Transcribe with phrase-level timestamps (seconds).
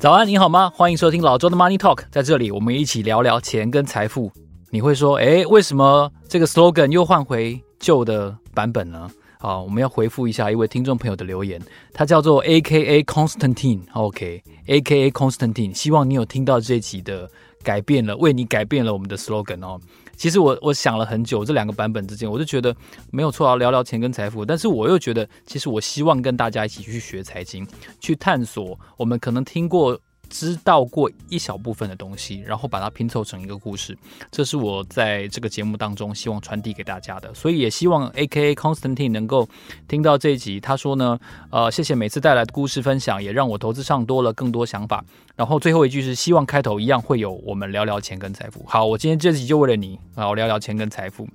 [0.00, 0.70] 早安，你好吗？
[0.76, 4.30] 欢迎收听老周的 Money Talk，在这里我们一起聊聊钱跟财富。
[4.70, 9.10] 你会说，哎，为什么这个 slogan 又换回旧的版本呢？
[9.38, 11.60] 啊，我们要回复一下一位听众朋友的留言，
[11.92, 17.28] 他叫做 AKA Constantine，OK，AKA Constantine，希望你有听到这一集的
[17.62, 19.80] 改变了，为你改变了我们的 slogan 哦。
[20.16, 22.74] 其实我我想了很久，这两个版本之间，我就觉得
[23.10, 24.44] 没有错啊，聊聊钱跟财富。
[24.44, 27.66] 但是我又觉得，其实我希望跟大家一起去学财经，
[28.00, 29.98] 去探索我们可能听过。
[30.30, 33.96] 知道过一小部分的东西，然后把它拼凑成一个故事，
[34.30, 37.32] 这是我在这个节目当中希望传递给大家的。
[37.32, 39.48] 所以也希望 AKA Constantine 能够
[39.88, 40.60] 听到这一集。
[40.60, 45.02] 他说呢，呃，谢谢每次带来的故事分享，也让我投资上多了更多想法。
[45.38, 48.64] 然后最后一句是希望开头一样会有我们聊聊钱跟财富。
[48.66, 51.28] 好，我今天这集就为了你啊，我聊聊钱跟财富。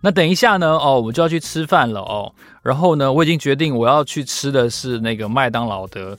[0.00, 2.32] 那等一下呢，哦，我们就要去吃饭了哦。
[2.62, 6.16] 然后呢，我已经决定我要去吃的是那个麦当劳的。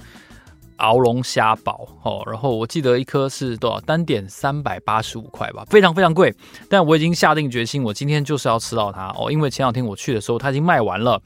[0.78, 3.80] 鳌龙虾堡哦，然后我记得一颗是多少？
[3.81, 6.34] 单点三百八十五块吧，非常非常贵。
[6.68, 11.22] 但我已经下定决心，我今天就是要吃到它哦，因为前两天我去的时候它已经卖完了。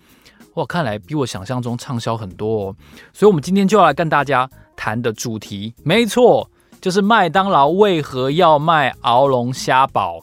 [0.55, 2.75] 哇，看来比我想象中畅销很多哦。
[3.13, 4.47] 所以，我们今天就要来跟大家
[4.77, 10.21] 谈的主题，没错，就是麦当劳为何要卖鳌龙虾堡。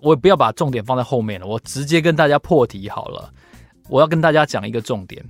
[0.00, 3.32] 我也不要把重点放在后面了，我直接跟大家破题好了。
[3.88, 5.24] 我要跟大家讲一个重点。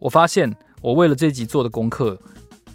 [0.00, 2.18] 我发现我为了这集做的功课。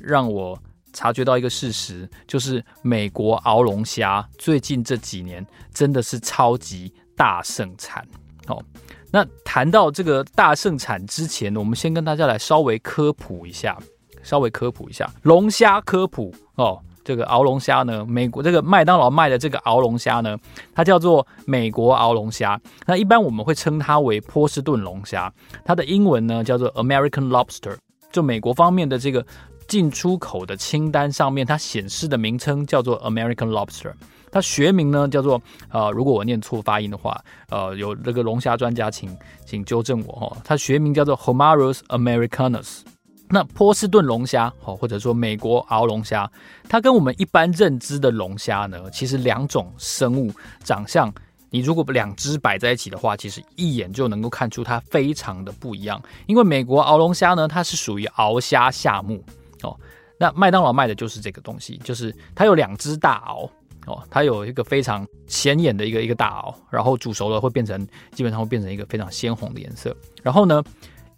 [0.06, 0.60] 让我
[0.92, 8.06] 察觉到一个事实，就是美国鳌龙虾最近这几年真的是超级大盛产。
[8.48, 8.62] 哦，
[9.10, 13.80] 那谈到这个大盛产之前，我们先跟大家来稍微科普一下，
[14.24, 16.80] 稍微科普一下龙虾科普哦。
[17.04, 20.38] 这个鳌龙虾呢，美国这个麦当劳卖的这个鳌龙虾呢，
[20.74, 22.60] 它叫做美国鳌龙虾。
[22.88, 25.32] 那一般我们会称它为波士顿龙虾，
[25.66, 27.76] 它的英文呢叫做 American Lobster。
[28.12, 29.24] 就美国方面的这个。
[29.66, 33.94] 进出口的清单上面，它显示的名称叫做 American Lobster，
[34.30, 35.42] 它学名呢叫做
[35.72, 37.20] 呃，如果我念错发音的话，
[37.50, 42.82] 呃，有这个龙虾专家请请纠正我哈，它学名叫做 Homarus Americanus。
[43.30, 46.30] 那波士顿龙虾哦，或者说美国鳌龙虾，
[46.70, 50.32] 它跟我们一般认知的龙虾呢，其实两种生物
[50.64, 51.12] 长相，
[51.50, 56.02] 你如果两只摆在一起的话，其实一眼就能够看出它非常的不一样。
[56.28, 59.24] 因为美国鳌龙虾呢，它是属于螯虾下目。
[59.64, 59.76] 哦，
[60.20, 63.50] 那麦当劳卖的就是这个东西，就是它有两只大螯
[63.88, 69.96] 哦，它有一个非常显眼的一个一个大螯，然后煮熟了会变成基本上会变成一个非常鲜红的颜色。
[70.22, 70.64] 然后呢，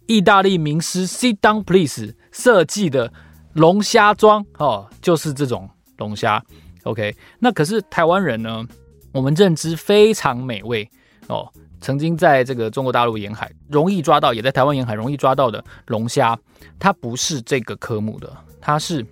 [0.06, 3.12] 意大利名师 Sit Down Please 设计的
[3.54, 5.68] 龙虾装哦，就是这种
[5.98, 6.42] 龙虾。
[6.84, 8.64] OK，那可是台湾人呢，
[9.12, 10.88] 我们认知非常美味
[11.26, 11.48] 哦。
[11.80, 16.36] 曾经在这个中国大陆沿海容易抓到，也在台湾沿海容易抓到的龙虾，
[16.78, 19.04] 它不是这个科目的，它是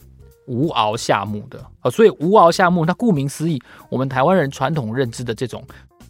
[0.46, 1.90] 无螯下目的啊。
[1.90, 3.60] 所以无螯下目，它顾名思义，
[3.90, 5.64] 我们台湾人传统认知的这种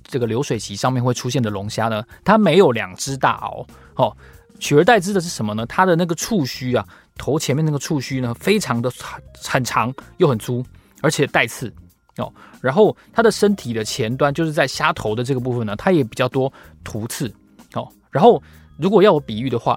[0.05, 3.67] 这个流水席上面会出现的龙虾呢，它没有两只大螯。
[3.97, 4.17] 哦，
[4.59, 5.66] 取而代之的是什么呢？
[5.66, 8.91] 它的那个触须啊，头前面那个触须呢，非常的
[9.42, 10.65] 很长又很粗，
[11.03, 11.72] 而且带刺。
[12.16, 16.53] 哦，然后它的身体的前端就是在虾头的这个部分呢，它也比较多
[16.84, 17.26] 突刺。
[17.75, 18.41] 哦，然后
[18.78, 19.76] 如果要我比喻的话，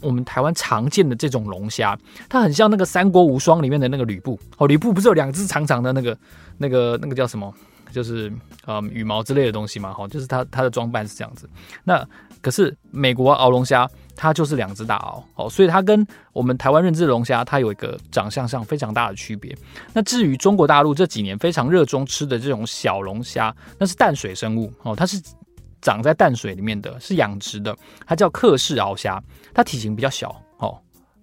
[0.00, 1.96] 我们台湾常见的这种龙虾，
[2.28, 4.36] 它很像那个《三国无双》里面的那个吕布。
[4.58, 6.18] 哦，吕布不是有两只长长的那个、
[6.58, 7.54] 那个、那个叫什么？
[7.92, 8.32] 就是
[8.64, 9.92] 呃羽毛之类的东西嘛。
[9.92, 11.48] 哈，就是它它的装扮是这样子。
[11.84, 12.06] 那
[12.40, 13.88] 可是美国鳌龙虾。
[14.16, 19.56] 它就是两只大螯哦，所以它跟我们台湾认知的龙虾，它有一个长相上非常大的区别。
[19.94, 25.18] 那至于中国大陆这几年非常热衷吃的这种小龙虾，那是淡水生物哦，它是
[25.80, 27.74] 长在淡水里面的，是养殖的，
[28.06, 29.18] 它叫克氏螯虾，
[29.54, 30.38] 它体型比较小，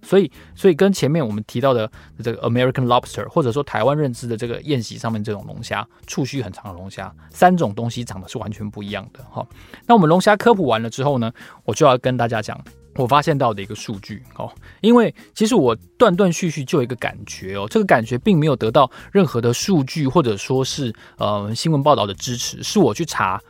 [0.02, 1.90] 所以所以跟前面我们提到的
[2.22, 9.46] 这个 American Lobster，或者说台湾认知的这个宴席上面这种龙虾，触须很长的龙虾，三种东西长得是完全不一样的哈。
[9.86, 11.32] 那我们龙虾科普完了之后呢，
[11.64, 12.58] 我就要跟大家讲。
[12.94, 23.40] 我发现到的一个数据哦，因为其实我断断续续就有一个感觉哦，这个感觉并没有得到任何的数据或者说是呃新闻报道的支持，是我去查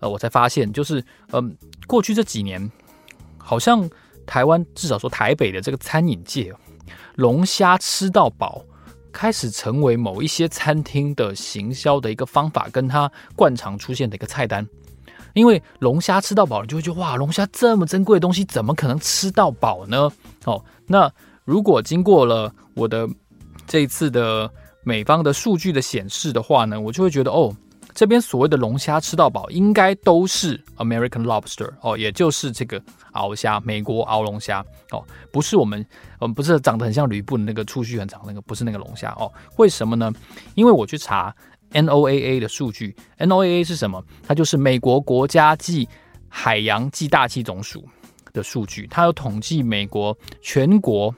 [0.00, 1.56] 呃我才发现，就是嗯、
[1.86, 2.68] 过去这几年，
[3.36, 3.88] 好像
[4.28, 6.52] 台湾至少说台北的这个餐饮界，
[7.16, 8.62] 龙虾吃到饱
[9.10, 14.68] 开始成为某一些餐厅的行销的一个方法，跟它惯常出现的一个菜单。
[15.32, 20.10] 因为龙虾吃到饱，你就会觉得哇，龙虾这么珍贵的东西，怎么可能吃到饱呢？
[20.44, 21.10] 哦，那
[21.44, 23.08] 如果经过了我的
[23.66, 24.50] 这一次的
[24.82, 27.54] 美方的数据的显示的话呢，我就会觉得哦，
[27.98, 32.80] 这边所谓的龙虾吃到饱，应该都是 American Lobster 哦，也就是这个
[33.12, 35.84] 螯虾，美国螯龙虾哦，不是我们，
[36.20, 39.28] 嗯，不是长得很像吕布的那个触须很长那个，不是那个龙虾哦。
[39.56, 40.12] 为什么呢？
[40.54, 41.34] 因为我去查
[41.72, 44.00] NOAA 的数据，NOAA 是什么？
[44.24, 45.88] 它就是美国国家暨
[46.28, 47.84] 海洋暨大气总署
[48.32, 51.12] 的数据，它有统计美国全国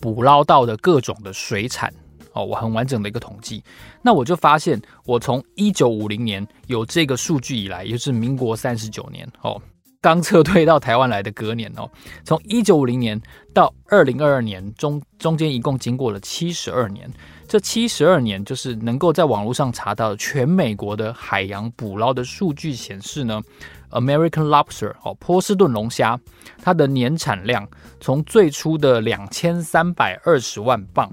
[0.00, 1.92] 捕捞到的各种的水产。
[2.34, 3.62] 哦，我很完整的一个统计，
[4.02, 9.60] 那我就发现，我从一九五零年有这个数据以来，也就是民国三十九年哦，
[10.00, 11.88] 刚撤退到台湾来的隔年哦，
[12.24, 13.20] 从一九五零年
[13.54, 17.10] 到二零二二年中中间一共经过了七十二年，
[17.48, 23.40] 这七十二年就是能够在网络上查到全美国的海洋捕捞的数据显示呢
[23.90, 26.18] ，American Lobster 哦，波士顿龙虾，
[26.60, 27.66] 它的年产量
[28.00, 31.10] 从最初的两千三百二十万磅。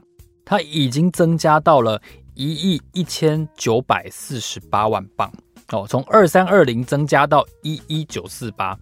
[0.51, 1.97] 它已经增加到了
[2.33, 5.31] 一亿一千九百四十八万磅
[5.69, 8.77] 哦，从二三二零增加到一一九四八，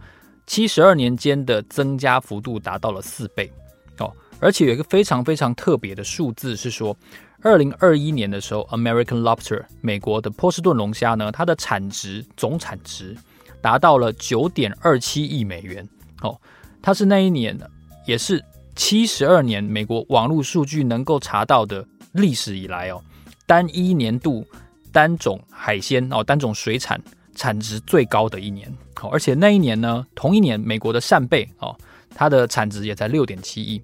[0.48, 3.51] 七十二年间的增加幅度达到了四倍
[4.00, 4.12] 哦。
[4.39, 6.98] 而且有一个非常非常特别的数字是说，
[7.44, 13.16] 二零二一年的时候，American Lobster 美国的波士顿龙虾呢，它的产值总产值
[13.62, 15.88] 达到了九点二七亿美元
[16.24, 16.36] 哦，
[16.81, 17.69] 它是那一年的
[18.07, 18.44] 也是。
[18.80, 23.04] 七十二年，美国网络数据能够查到的历史以来哦，
[23.46, 24.48] 单一年度
[24.90, 26.98] 单种海鲜哦，单种水产
[27.36, 31.76] 产值最高的一年哦，而且那一年呢，同一年美国的扇贝哦，
[32.16, 33.81] 它的产值也才六点七亿，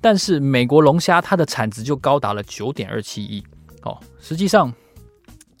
[0.00, 3.42] 但是美国龙虾它的产值就高达了九点二七亿
[3.82, 4.72] 哦，实际上。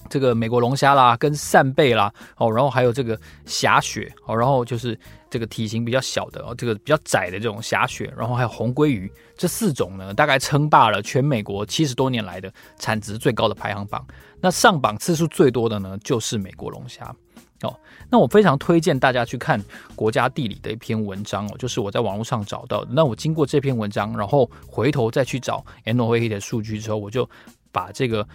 [0.08, 4.98] 这个美国龙虾啦，跟扇贝啦，哦，然后还有这个霞雪，哦，然后就是
[5.28, 14.06] 这个体型比较小的，哦，这个比较窄的这种霞雪，然后还有红鲑鱼，这四种呢，大概称霸了全美国七十多年来的产值最高的排行榜。
[14.40, 17.14] 那上榜次数最多的呢，就是美国龙虾。
[17.62, 17.76] 哦，
[18.08, 19.60] 那我非常推荐大家去看
[19.96, 22.90] 国家地理的一篇文章哦，就是我在网络上找到的。
[22.92, 27.28] 那我经过这篇文章，然后回头再去找 NOAA 的数据之后，我就
[27.72, 28.26] 把这个。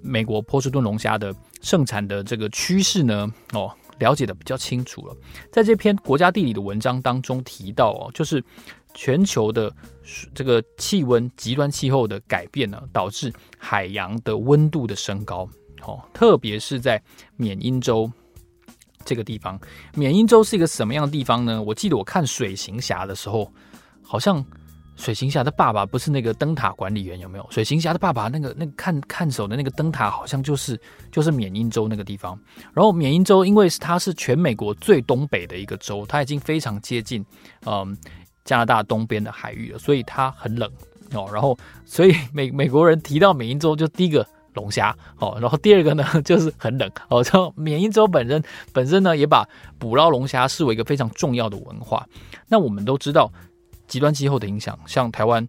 [0.00, 5.16] 美国波士顿龙虾的盛产的这个趋势呢，哦，了解得比较清楚了。
[5.50, 8.42] 在这篇国家地理的文章当中提到哦，就是
[8.94, 9.72] 全球的
[10.34, 15.48] 这个气温极端气候的改变呢，导致海洋的温度的升高。
[15.82, 17.02] 哦，特别是在
[17.36, 18.10] 缅因州
[19.04, 19.60] 这个地方。
[19.94, 21.62] 缅因州是一个什么样的地方呢？
[21.62, 23.52] 我记得我看水行侠的时候，
[24.02, 24.44] 好像。
[24.98, 27.46] 水行侠的爸爸不是那个灯塔管理员有没有？
[27.50, 30.78] 水行侠的爸爸那个那个看看守的那个灯塔好像就是
[31.12, 32.36] 就是缅因州那个地方。
[32.74, 37.24] 然后缅因州因为是它是全美国最东北的一个州，它已经非常接近
[37.64, 37.96] 嗯
[38.44, 40.68] 加拿大东边的海域了，所以它很冷
[41.14, 41.30] 哦。
[41.32, 47.22] 然后所以美美国人提到缅因州就第一个龙虾哦，然后第二个呢就是很冷哦。
[47.22, 48.42] 然后缅因州本身
[48.72, 49.48] 本身呢也把
[49.78, 52.04] 捕捞龙虾视为一个非常重要的文化。
[52.48, 53.32] 那我们都知道。
[53.88, 55.46] 极端气候的影响，像台湾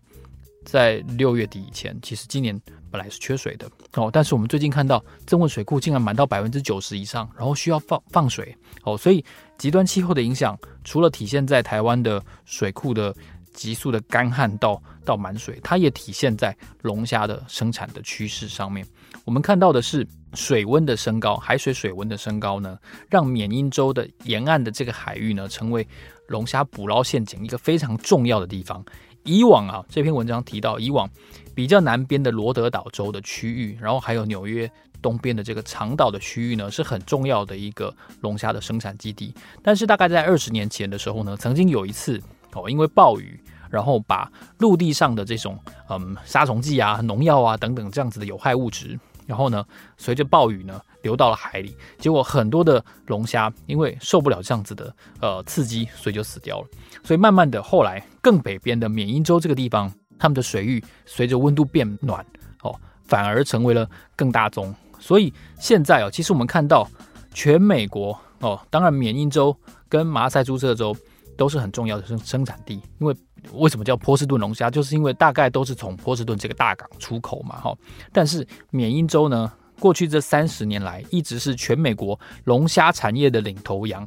[0.66, 2.60] 在六月底以前，其实今年
[2.90, 9.24] 本来是缺水的哦，但是我们最近看到曾文水库竟然满到百分之九十以上，然后需要放放水哦，所以
[9.58, 13.16] 极端气候的影响，除了体现在台湾的水库的
[13.54, 18.86] 急速的干旱到到满水，它也体现在龙虾的生产的趋势上面。
[19.26, 22.78] 我们看到的是水温的升高，海水水温的升高呢，
[23.10, 25.86] 让缅因州的沿岸的这个海域呢，成为
[26.30, 28.84] 龙虾捕捞陷阱一个非常重要的地方。
[29.24, 31.08] 以往啊，这篇文章提到，以往
[31.54, 34.72] 比较南边的罗德岛州的区域，然后还有纽约
[35.02, 39.34] 东边的这个长岛的区域呢，是很重要的一个龙虾的生产基地。
[39.62, 42.20] 但是大概在二十年前的时候呢，曾经有一次
[42.54, 43.38] 哦，因为暴雨，
[43.70, 45.60] 然后把陆地上的这种
[45.90, 48.98] 嗯杀虫剂啊、农药啊等等这样子的有害物质，
[49.30, 49.64] 然后呢，
[49.96, 56.68] 随着暴雨呢，流到了海里，结果很多的龙虾因为受不了这样子的呃刺激，所以就死掉了。
[57.04, 62.26] 所以慢慢的，后来更北边的缅因州这个地方，他们的水域随着温度变暖
[62.64, 64.74] 哦，反而成为了更大宗。
[65.00, 66.90] 所以现在哦，其实我们看到
[67.32, 69.56] 全美国哦，当然缅因州
[69.88, 70.96] 跟马萨诸塞州
[71.38, 73.16] 都是很重要的生生产地，因为
[73.54, 77.78] 为什么叫波士顿龙虾，就是因为大概都是从波士顿这个大港出口嘛，哈。
[78.12, 79.52] 但是缅因州呢？
[79.80, 84.06] 过去这三十年来，一直是全美国龙虾产业的领头羊。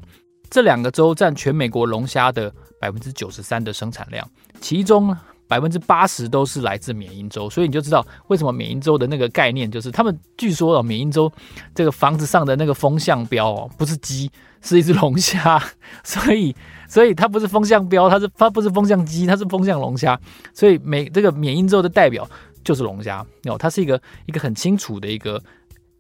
[0.51, 5.17] 这两个州占全美国龙虾的百分之九十三的生产量，其中
[5.53, 7.51] 百分之八十都是来自缅因州。
[7.51, 11.31] 所以你就知道为什么缅因州的那个概念，就是他们据说哦，缅因州
[11.75, 14.31] 这个房子上的那个风向标哦，不是鸡，
[14.63, 15.63] 是一只龙虾。
[16.03, 16.57] 所以，
[16.89, 20.19] 所以它不是风向标，它是它不是风向鸡，它是风向龙虾。
[20.55, 22.27] 所以美这个缅因州的代表
[22.65, 25.39] 就是龙虾哦，它是一个一个很清楚的一个。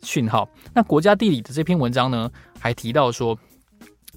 [0.05, 0.49] 讯号。
[0.75, 2.29] 那国家地理的这篇文章呢，
[2.59, 3.39] 还提到说，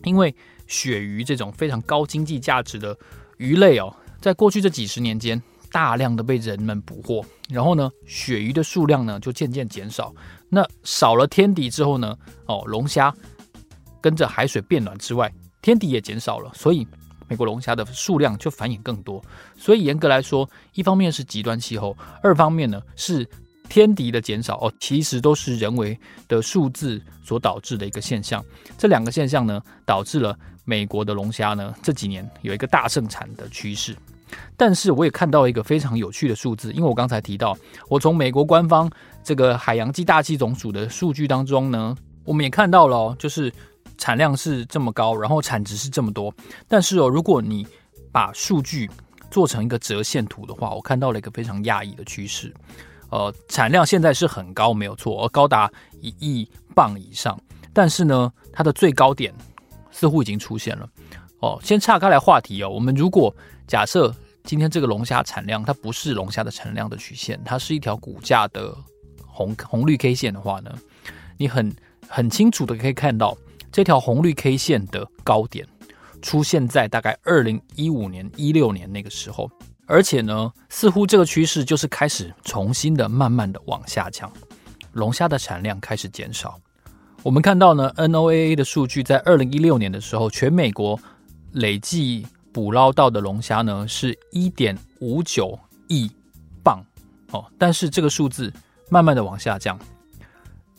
[0.04, 0.34] 因为
[0.66, 2.98] 鳕鱼这种非常高经济价值的
[3.38, 5.40] 鱼类哦，在过去这几十年间，
[5.72, 10.12] 大量的被人们捕获，然后呢，鳕鱼的数量呢就渐渐减少。
[10.50, 12.18] 那少了天敌之后呢，
[12.48, 13.14] 哦，龙虾
[14.02, 16.88] 跟着海水变暖之外，天敌也减少了，所以
[17.28, 19.24] 美国龙虾的数量就繁衍更多。
[19.56, 23.30] 所以严格来说，一方面是极端气候，二方面呢是
[23.70, 25.96] 天敌的减少哦，其实都是人为
[26.28, 28.44] 的数字所导致的一个现象。
[28.76, 33.96] 这两个现象呢，导致了美国的龙虾呢这几年有一个大盛产的趋势。
[34.58, 37.58] 但是我也看到一个非常有趣的数字，因为我刚才提到，
[37.90, 38.90] 我从美国官方
[39.24, 43.52] 这个海洋暨大气总署的数据当中呢，我们也看到了，就是
[43.98, 46.34] 产量是这么高，然后产值是这么多。
[46.68, 47.66] 但是哦，如果你
[48.12, 48.90] 把数据
[49.30, 52.54] 做成一个折线图的话，我看到了一个非常讶异的趋势。
[53.12, 57.40] 呃，产量现在是很高，没有错，而高达一亿磅以上。
[57.74, 59.34] 但是呢，它的最高点
[59.92, 60.90] 似乎已经出现了。
[61.40, 63.34] 哦，先岔开来话题哦，我们如果
[63.68, 68.76] 假设今天这个龙虾产量，它不是龙虾的产量的曲线，它是一条股价的
[69.26, 70.72] 红红绿 K 线的话呢，
[71.36, 71.76] 你很
[72.08, 73.36] 很清楚的可以看到
[73.72, 75.68] 这条红绿 K 线的高点
[76.22, 79.50] 出现在大概二零一五年、一六年那个时候，
[79.88, 84.32] 而且呢，似乎这个趋势就是开始重新的慢慢的往下降，
[84.94, 86.60] 龙虾的产量开始减少。
[87.24, 91.00] 我们看到呢，NOAA 的数据在二零一六年的时候，全美国
[91.54, 92.28] 累计。
[92.56, 95.60] 捕捞到的龙虾呢，是一点五九
[95.90, 96.10] 亿
[96.64, 96.82] 磅。
[97.32, 98.50] 哦，但是这个数字
[98.88, 99.78] 慢慢的往下降，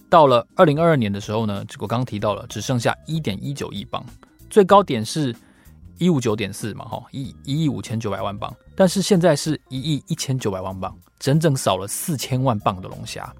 [0.08, 4.02] 到了二零二二年的时候呢，我刚刚提到了，只剩下一点一九亿磅，
[4.48, 5.36] 最高点是
[5.98, 13.30] 一五九点四嘛，哈，一一亿五千九百万磅，但是现在是一亿一千九百万磅，整整少了四千万磅的龙虾，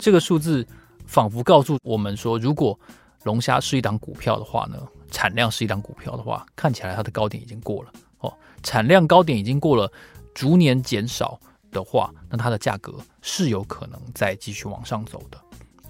[0.00, 0.66] 这个数字
[1.06, 2.76] 仿佛告诉我们说，如果
[3.22, 4.76] 龙虾是一档股票的话呢，
[5.14, 8.34] 产量是一档股票的话，看起来它的高点已经过了哦。
[8.64, 9.90] 产量高点已经过了，
[10.34, 11.38] 逐年减少
[11.70, 15.40] 的话，那它的价格是有可能再继续往上走的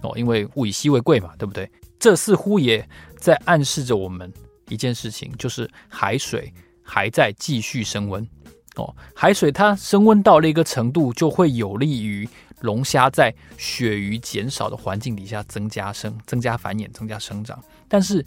[0.02, 0.12] 哦。
[0.14, 1.68] 因为物以稀为贵嘛，对不对？
[1.98, 4.30] 这似乎也在暗示着我们
[4.68, 6.52] 一件事情，就是海水
[6.82, 8.28] 还在继续升温
[8.76, 8.94] 哦。
[9.14, 12.28] 海水它升温到了一个程度，就会有利于
[12.60, 18.22] 龙虾在鳕鱼减少的环境底下增加生、增加繁衍、增加生长，但是。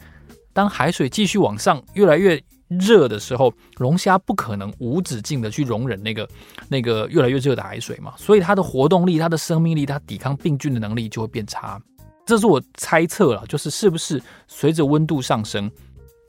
[0.58, 6.28] 当海水继续往上越来越热的时候，龙虾不可能无止境的去容忍那个
[6.68, 11.80] 那个越来越热的海水嘛，所以它的活动力、它的生命力、它抵抗病菌的能力就会变差。
[12.26, 15.70] 这是我猜测了，就是是不是随着温度上升，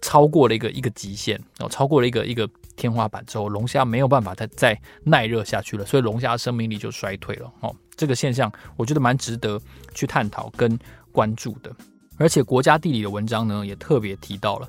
[0.03, 7.75] 超过了一个一个极限哦，超过了一个一个天花板之后，龙虾没有办法再再耐热下去了，所以龙虾的生命力就衰退了哦。
[7.97, 9.59] 这个现象我觉得蛮值得
[9.95, 10.79] 去探讨跟
[11.13, 11.75] 关注的。
[12.19, 14.69] 而且国家地理的文章呢，也特别提到了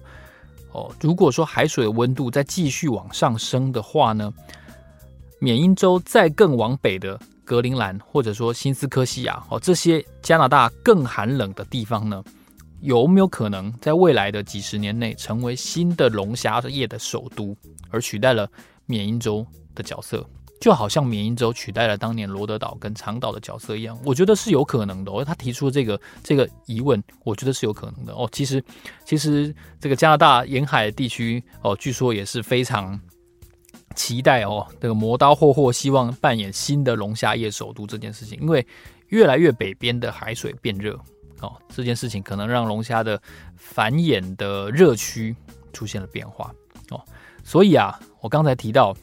[0.72, 4.32] 哦，如果说海水的温度再继续往上升的话呢，
[5.40, 12.24] 缅因州再更往北的格陵兰，或者说新斯科西亚哦，这些加拿大更寒冷的地方呢，
[12.82, 17.58] 有没有可能在未来的几十年内成为新的龙虾业的首都，
[17.90, 18.48] 而取代了
[18.86, 20.24] 缅因州的角色？
[20.60, 25.24] 就好像缅因州取代了当年罗德岛跟长岛的角色一样，我觉得是有可能的哦。
[25.24, 28.28] 他提出这个这个疑问，我觉得是有可能的哦。
[28.32, 28.62] 其实，
[29.06, 33.00] 其实这个加拿大沿海地区哦，据说也是非常
[33.96, 38.66] 期待哦，这个磨刀霍霍希望扮演新的龙虾业首都这件事情，因为
[39.08, 41.00] 越来越北边的海水变热
[41.40, 43.22] 哦，这件事情可能让龙虾的
[43.56, 45.34] 繁衍的热区
[45.72, 46.54] 出现了变化
[46.90, 47.02] 哦。
[47.46, 48.94] 所以啊，我刚才提到。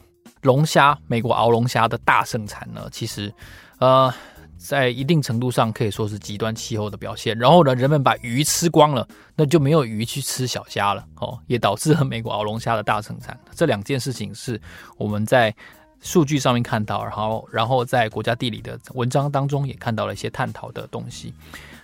[0.41, 3.33] 龙虾，美国鳌龙虾的大盛产呢，其实，
[3.79, 4.13] 呃，
[4.57, 7.37] 在一定程度上可以说是极端气候的表现。
[7.37, 13.37] 然后呢，人们把鱼吃光了，那就没有鱼去吃小虾了，哦，也导致了美国鳌龙虾的大盛产。
[13.55, 14.59] 这两件事情是
[14.97, 15.53] 我们在
[15.99, 21.33] 数据上面看到，然后，然后在国家地理的文章当中也看到了一些探讨的东西。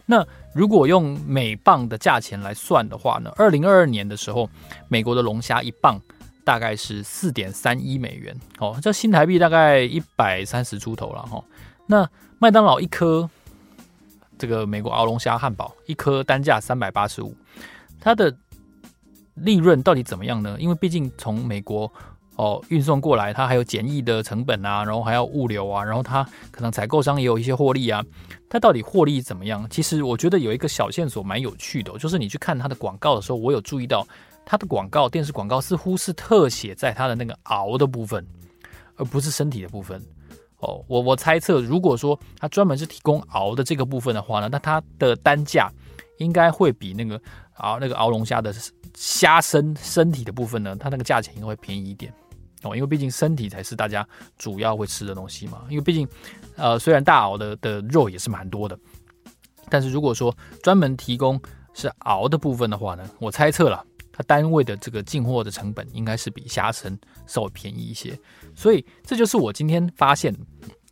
[0.05, 4.49] 那如果用每磅的价钱来算的话呢，二零二二年的时候，
[4.87, 5.99] 美国的龙虾一磅。
[6.43, 11.41] 大概是四点三一美元哦，这新台币大概一百三十出头了哈。
[11.87, 13.29] 那麦当劳一颗
[14.37, 17.33] 这个美国鳌龙虾汉堡一颗单价三百八十五，
[18.01, 18.35] 它的
[19.35, 20.57] 利润到底怎么样呢？
[20.59, 21.89] 因为毕竟从美国
[22.35, 28.03] 哦运送过来，它还有检疫的成本啊，然后还要物流啊，然后它可能采购商也有一些获利啊。
[28.49, 29.65] 它到底获利怎么样？
[29.69, 34.05] 其实我觉得有一个小线索蛮有趣的，就是你去看它的广告的时候，我有注意到。
[34.45, 38.25] 它的广告，电视广告似乎是特写在它的那个螯的部分，
[38.95, 40.01] 而不是身体的部分。
[40.59, 45.69] 哦，我我猜测，如果说它专门是提供熬的这个部分的话呢，那它的单价
[46.19, 47.19] 应该会比那个
[47.55, 48.53] 熬那个熬龙虾的
[48.93, 52.13] 虾身身体的部分呢，它那个价钱应该会便宜一点
[52.61, 54.07] 哦，因为毕竟身体才是大家
[54.37, 55.65] 主要会吃的东西嘛。
[55.67, 56.07] 因为毕竟，
[56.55, 58.79] 呃，虽然大熬的的肉也是蛮多的，
[59.69, 61.37] 但是如果说专门提供
[61.73, 63.83] 是熬的部分的话呢，我猜测了。
[64.13, 68.17] 它单位的这个进货的成本应该是比虾城稍微便宜一些，
[68.55, 70.33] 所以这就是我今天发现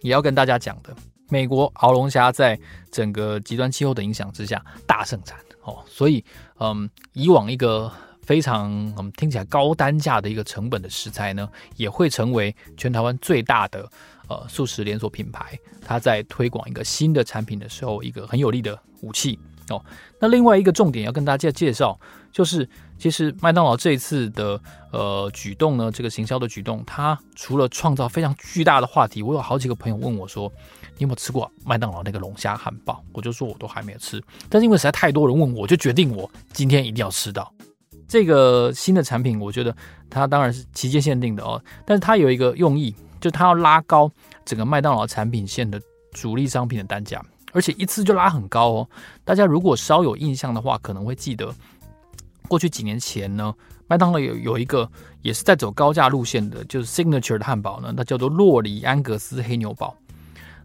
[0.01, 0.93] 也要跟大家讲的。
[1.29, 2.59] 美国鳌龙虾在
[2.91, 6.21] 整个极端气候的影响之下大盛产哦，所以
[6.59, 7.89] 嗯，以往一个
[8.23, 13.89] 非常嗯听起来高单价的一个成本的食材呢，也会成为全台湾最大的
[14.27, 19.39] 呃速食连锁品牌，它在推广一个新的产品的时候，一个很有力的武器
[19.69, 19.83] 哦。
[20.19, 21.99] 那另外一个重点要跟大家介绍
[22.31, 22.67] 就是。
[23.01, 30.47] 其实麦当劳这一次的呃举动呢，这个行销的举动，它除了创造非常巨大的话题，我有好几个朋友问我说，
[30.97, 33.03] 你有没有吃过麦当劳那个龙虾汉堡？
[33.11, 37.51] 我就说我都还没有吃，但是因为实在太多人问我，就决定我今天一定要吃到
[38.07, 39.39] 这个新的产品。
[39.39, 39.75] 我觉得
[40.07, 44.11] 它当然是期间限定的哦，但是它有一个用意，就它要拉高
[44.45, 47.19] 整个麦当劳产品线的主力商品的单价，
[47.53, 48.89] 而且一次就拉很高哦。
[49.23, 51.53] 大家如果稍有印象的话，可能会记得。
[52.47, 53.53] 过去几年前呢，
[53.87, 54.89] 麦当劳有有一个
[55.21, 59.95] 也是在走高价路线的，就是 signature 的汉堡呢，它叫做洛里安格斯黑牛堡。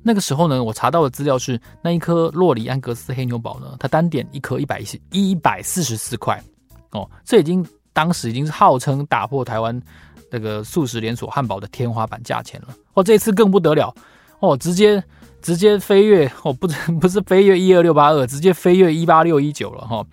[0.02, 4.86] 那个时候呢，我查到的资料是，那一颗洛里安格斯黑牛堡呢，它单点一颗一百一
[5.30, 6.42] 一百四十四块
[6.90, 9.80] 哦，这已经当时已经是号称打破台湾
[10.28, 12.74] 那个素食连锁汉堡的天花板价钱了。
[12.94, 13.94] 哦，这次更不得了
[14.40, 15.02] 哦，直接
[15.46, 16.66] 直接飞跃哦，不
[17.00, 19.98] 不是飞跃一二六八二，直接飞跃一八六一九了哈。
[19.98, 20.06] 哦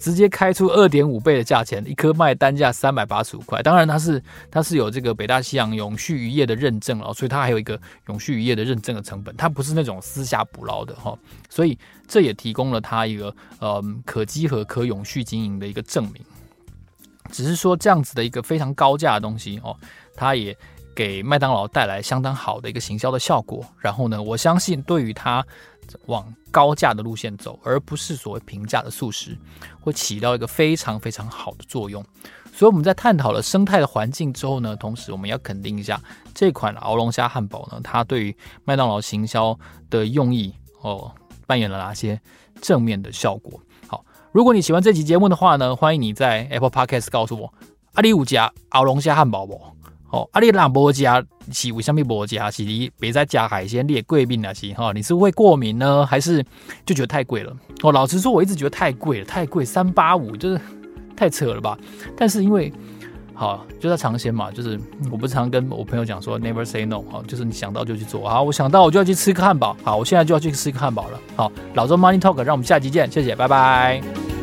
[0.00, 3.62] 直接开出二点五倍的价钱，一颗卖单价三百八十五块。
[3.62, 11.14] 当然，它是它是有这个北大西洋永续渔业的认证了，所以它还有一个永续渔业的认证的成本，它不是那种私下捕捞的哈。
[11.50, 16.14] 所以这也提供了它一个呃可稽核、可永续经营的一个证明。
[17.30, 19.76] 只是说这样子的一个非常高价的东西哦，
[20.16, 20.56] 它也
[20.94, 23.64] 给麦当劳带来相当好的一个行销的效果。
[23.78, 25.44] 然后呢，我相信对于它。
[26.06, 29.36] 往高价的路线走，而不是所谓平价的素食，
[29.80, 32.00] 会起到一个非常非常好的作用。
[32.52, 36.00] 所以我们在探讨了生态的环境之后呢，同时我们要肯定一下
[36.32, 41.10] 这款鳌龙虾汉堡呢，它对于麦当劳行销的用意哦，
[41.44, 42.20] 扮演了哪些
[42.60, 43.60] 正面的效果。
[43.88, 47.52] 好，如果你喜欢这期节目的话呢，欢迎你在 Apple Podcast 告诉我，
[47.94, 49.60] 阿里有加鳌龙虾汉堡不？
[50.10, 52.50] 哦，阿里兰博加是为什么不加？
[52.50, 54.92] 是你别再加海鲜，列贵宾那些哈？
[54.92, 56.44] 你是会过敏呢，还是
[56.84, 57.56] 就觉得太贵了？
[57.82, 60.60] 哦，老实说，我一直觉得太贵了，太贵，三八五就是
[61.16, 61.78] 太扯了吧？
[62.16, 62.72] 但是因为
[63.34, 64.78] 好就在尝鲜嘛，就是
[65.10, 68.28] 我不是常跟我朋友讲说 never say no 哈，就是你想到就去做。
[68.28, 71.20] 好，我想到我就要去吃个汉堡，好，我现在就要去吃一个汉堡了。
[71.36, 74.39] 好，老周 Money Talk，让我们下集见，谢谢，拜拜。